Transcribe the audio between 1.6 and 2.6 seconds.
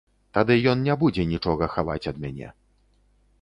хаваць ад мяне.